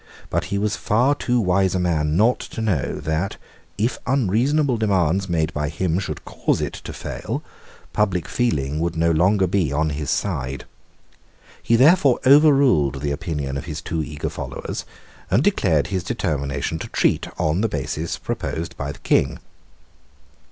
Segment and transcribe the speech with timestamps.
[0.31, 3.37] But he was far too wise a man not to know that,
[3.77, 7.43] if unreasonable demands made by him should cause it to fail,
[7.93, 10.65] public feeling would no longer be on his side.
[11.61, 14.85] He therefore overruled the opinion of his too eager followers,
[15.29, 19.37] and declared his determination to treat on the basis proposed by the King.